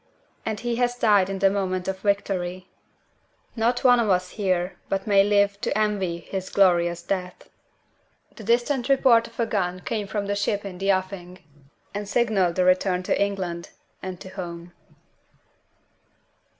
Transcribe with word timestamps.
And 0.47 0.61
he 0.61 0.77
has 0.77 0.95
died 0.97 1.29
in 1.29 1.37
the 1.37 1.51
moment 1.51 1.87
of 1.87 1.99
victory. 1.99 2.67
Not 3.55 3.83
one 3.83 3.99
of 3.99 4.09
us 4.09 4.31
here 4.31 4.79
but 4.89 5.05
may 5.05 5.23
live 5.23 5.61
to 5.61 5.77
envy 5.77 6.21
his 6.21 6.49
glorious 6.49 7.03
death." 7.03 7.51
The 8.35 8.43
distant 8.43 8.89
report 8.89 9.27
of 9.27 9.39
a 9.39 9.45
gun 9.45 9.81
came 9.81 10.07
from 10.07 10.25
the 10.25 10.33
ship 10.35 10.65
in 10.65 10.79
the 10.79 10.91
offing, 10.91 11.43
and 11.93 12.09
signaled 12.09 12.55
the 12.55 12.65
return 12.65 13.03
to 13.03 13.21
England 13.23 13.69
and 14.01 14.19
to 14.21 14.29
home. 14.29 14.73